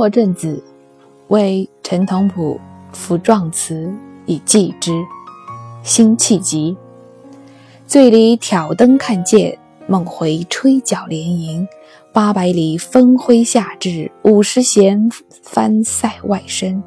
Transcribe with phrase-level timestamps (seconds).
[0.00, 0.64] 破阵子，
[1.28, 2.58] 为陈同甫
[2.90, 3.92] 赋壮词
[4.24, 4.94] 以寄之。
[5.82, 6.74] 辛弃疾。
[7.86, 11.68] 醉里挑灯看剑，梦回吹角连营。
[12.14, 15.10] 八百里分麾下炙，五十弦
[15.42, 16.82] 翻塞外声。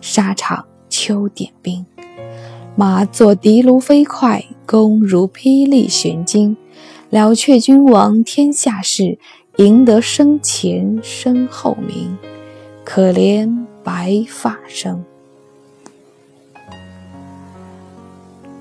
[0.00, 1.86] 沙场秋点兵，
[2.74, 6.56] 马作的卢飞快，弓如霹雳弦惊。
[7.10, 9.20] 了却君王天下事，
[9.56, 12.16] 赢得生前身后名。
[12.84, 15.02] 可怜白发生。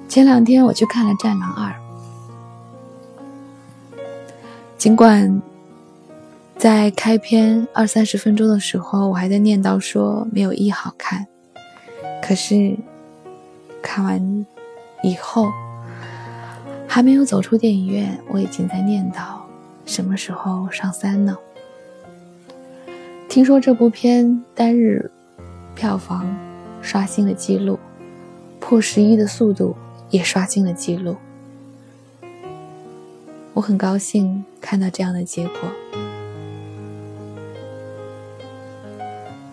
[0.08, 1.76] 前两天我去看了《战狼二》，
[4.78, 5.42] 尽管
[6.58, 11.28] 在开篇二三十分钟的时候，我还在念叨说没有一好看，
[12.22, 12.78] 可是
[13.82, 14.46] 看完
[15.04, 15.52] 以后，
[16.88, 19.43] 还没有走出电影院，我已经在念叨
[19.85, 21.37] 什么时候上三呢？
[23.29, 25.12] 听说这部片单日
[25.76, 26.35] 票房
[26.81, 27.79] 刷新了记录，
[28.59, 29.76] 破十一的速度。
[30.09, 31.17] 也刷新了记录，
[33.55, 35.57] 我很高兴看到这样的结果。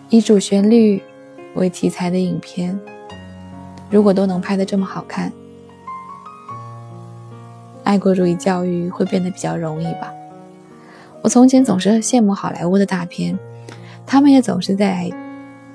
[0.09, 1.01] 以主旋律
[1.55, 2.79] 为题材的影片，
[3.89, 5.33] 如果都能拍得这么好看，
[7.83, 10.13] 爱国主义教育会变得比较容易吧？
[11.21, 13.37] 我从前总是羡慕好莱坞的大片，
[14.05, 15.09] 他们也总是在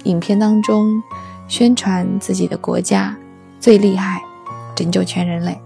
[0.04, 1.02] 影片当中
[1.48, 3.16] 宣传自己的国家
[3.60, 4.22] 最厉害。
[4.74, 5.58] 拯救全人类，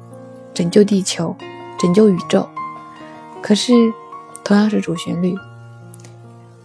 [0.54, 1.34] 拯救地球，
[1.76, 2.48] 拯救宇宙。
[3.42, 3.72] 可是，
[4.44, 5.34] 同样是主旋律，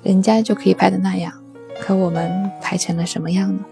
[0.04, 1.34] 人家就可以拍的那样，
[1.82, 3.66] 可我们拍成了什么样呢？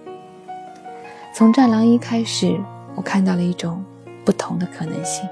[1.36, 2.60] 从《战狼一》开始，
[2.96, 3.84] 我看到了一种
[4.26, 5.30] 不同的可能性。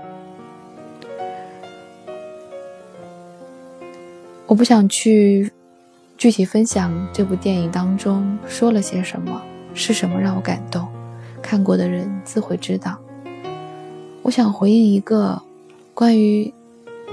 [4.51, 5.49] 我不想去
[6.17, 9.41] 具体分享这部电影当中说了些什么，
[9.73, 10.85] 是什么让我感动，
[11.41, 12.99] 看过的人自会知道。
[14.21, 15.41] 我想回应一个
[15.93, 16.53] 关于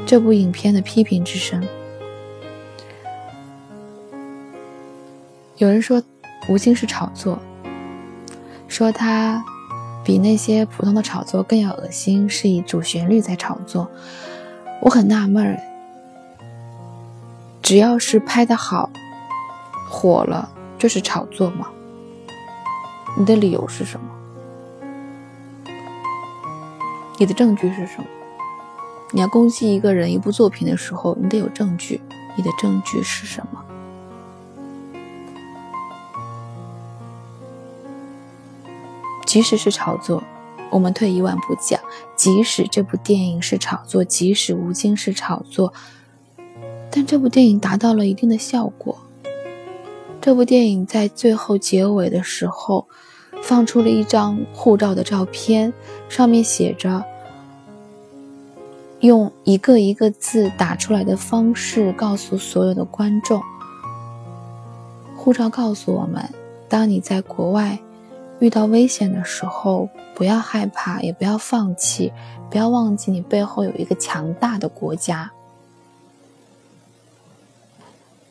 [0.05, 1.65] 这部影片的批评之声。
[5.59, 6.03] 有人说
[6.49, 7.39] 吴京是炒作，
[8.67, 9.45] 说他
[10.05, 13.89] 比那些普通的炒作更要恶心，是以主旋律在炒作。
[14.83, 15.57] 我很纳闷儿，
[17.69, 18.89] 只要是拍的好、
[19.91, 21.69] 火了，就是炒作吗？
[23.19, 24.07] 你的理由是什么？
[27.19, 28.07] 你的证据是什么？
[29.13, 32.01] 你要攻击一个人、一部作品的时候，你得有证据。
[32.39, 33.63] 你的证据是什么？
[39.27, 40.25] 即使是炒作，
[40.71, 41.79] 我们退一万步讲，
[42.17, 45.75] 即使这部电影是炒作，即使吴京是炒作，
[46.91, 48.99] 但这部电影达到了一定的效果。
[50.21, 52.87] 这部电影在最后结尾的时候。
[53.41, 55.73] 放出了一张护照的照片，
[56.09, 57.05] 上面写着
[58.99, 63.41] 用一个一个字打出来的方式告诉所有的观众：
[65.17, 66.29] 护照告诉我们，
[66.69, 67.79] 当你在国外
[68.41, 72.13] 遇到危险的时候，不要害怕，也不要放弃，
[72.51, 75.31] 不要忘记你背后有一个强大的国家。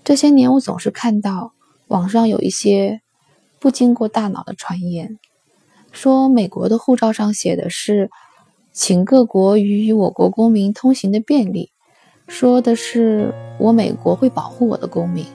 [0.07, 1.51] 这些年，我总是看到
[1.89, 3.01] 网上有一些。
[3.59, 5.19] 不经过大脑的传言，
[5.91, 8.09] 说美国的护照上写的是
[8.71, 11.71] “请各国予以我国公民通行的便利”，
[12.25, 15.25] 说的是我美国会保护我的公民。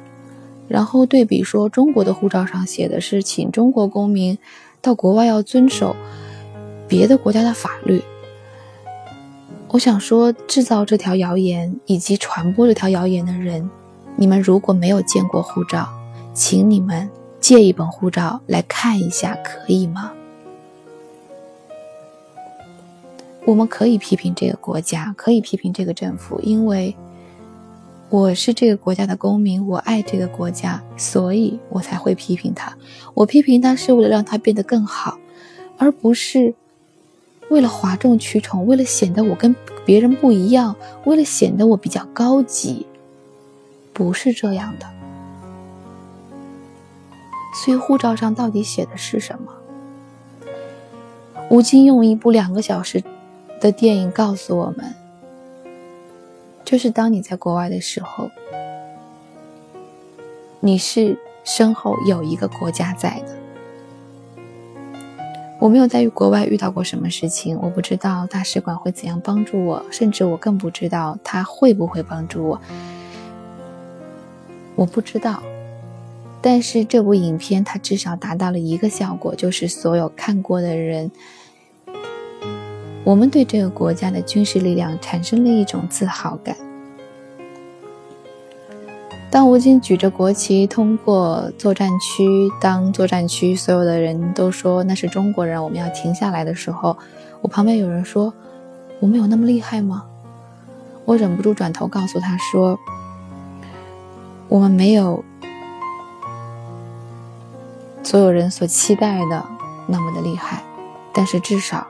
[0.68, 4.38] 然后对比说中国的护照上写的是“请中国公民
[4.80, 5.94] 到国外要遵守
[6.88, 8.00] 别的国家的法律”。
[9.68, 13.68] 我想说，制造这条谣言以及传播这条谣言的人，
[14.22, 15.88] 你们如果没有见过护照，
[16.32, 17.10] 请你们。
[17.40, 20.12] 借一本护照来看一下，可以吗？
[23.44, 26.94] 我们可以批评这个国家，可以批评这个政府，因为
[28.10, 32.72] 我是这个国家的公民，我爱这个国家，所以我才会批评他。
[33.14, 35.18] 我批评他是为了让他变得更好，
[35.78, 36.54] 而不是
[37.50, 39.52] 为了哗众取宠，为了显得我跟
[39.84, 40.76] 别人不一样，
[41.06, 42.86] 为了显得我比较高级，
[43.92, 44.86] 不是这样的。
[47.54, 49.52] 所以护照上到底写的是什么？
[51.50, 53.04] 吴京用一部两个小时
[53.60, 54.94] 的电影告诉我们：，
[56.64, 58.30] 就是当你在国外的时候，
[60.60, 63.36] 你是身后有一个国家在的。
[65.60, 72.60] 我没有在国外遇到过什么事情，我不知道大使馆会怎样帮助我，甚至我更不知道他会不会帮助我。
[74.74, 75.42] 我不知道。
[76.40, 81.10] 但是这部影片它至少达到了一个效果，就是所有看过的人，
[83.04, 86.56] 我们对这个国家的军事力量产生了一种自豪感。
[89.30, 96.98] 当吴京举着国旗通过作战区，当作战区所有的人都说那是中国人，我们要停下来的时候，
[97.40, 98.34] 我旁边有人说
[99.00, 100.04] ：“我们有那么厉害吗？”
[101.06, 102.78] 我忍不住转头告诉他说
[104.52, 105.24] ：“我们没有
[108.02, 109.42] 所有人所期待的
[109.86, 110.62] 那么的厉害，
[111.10, 111.86] 但是至少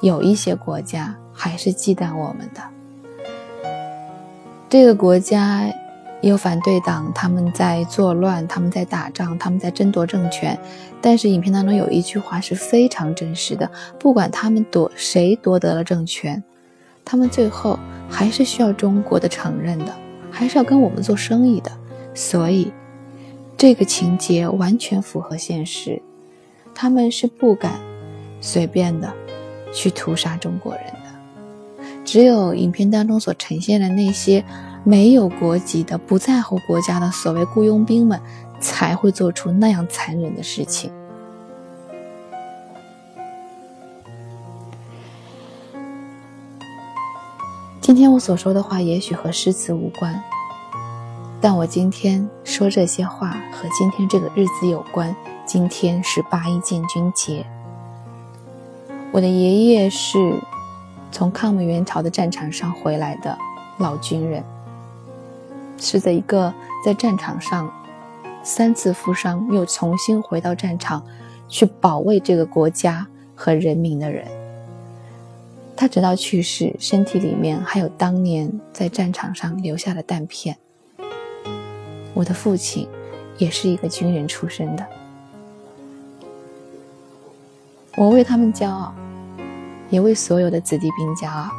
[0.00, 2.60] 有一些国家还是忌惮我们的。
[4.68, 5.72] 这个国家。”
[6.22, 10.58] 有反对党，他们在作乱，他们在打仗，他们在争夺政权。
[11.02, 16.42] 但是影片当中有一句话是非常真实的：不管他们夺谁夺得了政权，
[17.04, 19.92] 他们最后还是需要中国的承认的，
[20.30, 21.70] 还是要跟我们做生意的。
[22.14, 22.72] 所以，
[23.56, 26.00] 这个情节完全符合现实。
[26.74, 27.72] 他们是不敢
[28.40, 29.12] 随便的
[29.72, 31.84] 去屠杀中国人的。
[32.04, 34.44] 只有影片当中所呈现的那些。
[34.86, 38.20] 没有国籍的、不在乎国家的所谓雇佣兵们，
[38.60, 40.92] 才会做出那样残忍的事情。
[47.80, 50.22] 今天我所说的话也许和诗词无关，
[51.44, 55.14] 但我今天说这些话和今天这个日子有关。
[55.44, 57.44] 今天是八一建军节。
[59.12, 60.40] 我的爷爷是
[61.12, 63.36] 从抗美援朝的战场上回来的
[63.76, 64.42] 老军人。
[65.76, 66.50] 是在一个
[66.82, 67.70] 在战场上
[68.42, 71.04] 三次负伤，又重新回到战场
[71.46, 74.26] 去保卫这个国家和人民的人。
[75.76, 80.56] 他直到去世，身体里面还有当年在战场上留下的弹片。
[82.14, 82.88] 我的父亲
[83.36, 84.86] 也是一个军人出身的，
[87.96, 88.94] 我为他们骄傲，
[89.90, 91.50] 也为所有的子弟兵骄傲。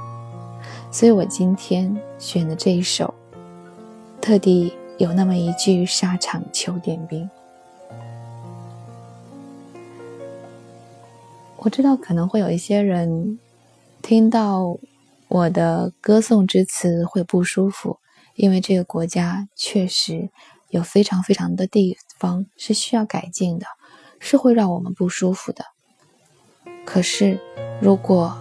[0.89, 3.13] 所以我今天选的这一首。
[4.21, 7.29] 特地有那么一句“沙场求点兵”，
[11.57, 13.37] 我知道可能会有一些人
[14.01, 14.75] 听到
[15.27, 17.99] 我的歌颂之词会不舒服，
[18.35, 20.29] 因为这个国家确实
[20.69, 23.65] 有非常非常的地方是需要改进的，
[24.19, 25.65] 是会让我们不舒服的。
[26.85, 27.39] 可是，
[27.81, 28.37] 如果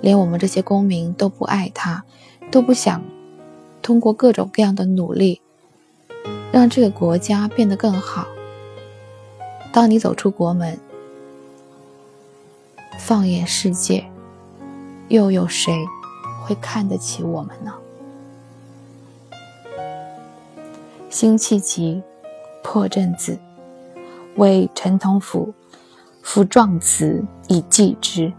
[0.00, 2.04] 连我们这些公民都不爱他，
[2.50, 3.02] 都不想。
[3.82, 5.40] 通过各种各样的努力，
[6.50, 8.26] 让这个国家变得更好。
[9.72, 10.78] 当你走出国门，
[12.98, 14.10] 放眼世界，
[15.08, 15.72] 又有谁
[16.42, 17.74] 会看得起我们呢？
[21.08, 22.02] 辛弃疾
[22.62, 23.38] 破阵子，
[24.36, 25.54] 为陈同甫
[26.22, 28.32] 赋壮词以寄之。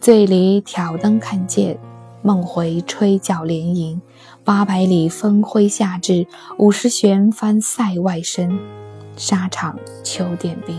[0.00, 1.78] 醉里挑灯看剑，
[2.22, 4.00] 梦回吹角连营。
[4.42, 6.26] 八百里分麾下炙，
[6.58, 8.58] 五十弦翻塞外声。
[9.16, 10.76] 沙场秋点兵，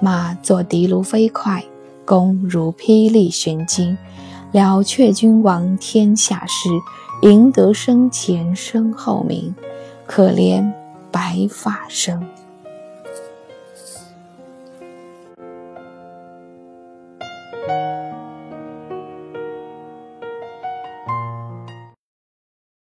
[0.00, 1.64] 马作的卢飞快，
[2.04, 3.96] 弓如霹雳弦惊。
[4.52, 6.68] 了却君王天下事，
[7.22, 9.54] 赢得生前身后名。
[10.06, 10.72] 可怜
[11.10, 12.26] 白发生。